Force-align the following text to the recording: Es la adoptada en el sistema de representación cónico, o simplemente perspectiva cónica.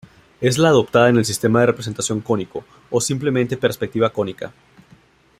Es 0.41 0.57
la 0.57 0.69
adoptada 0.69 1.09
en 1.09 1.17
el 1.17 1.25
sistema 1.25 1.59
de 1.59 1.67
representación 1.67 2.21
cónico, 2.21 2.63
o 2.89 2.99
simplemente 2.99 3.55
perspectiva 3.55 4.09
cónica. 4.11 4.51